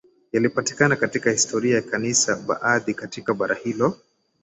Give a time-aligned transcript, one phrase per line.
[0.33, 4.01] yaliyopatikana katika historia ya Kanisa baadhi katika bara hilo baadhi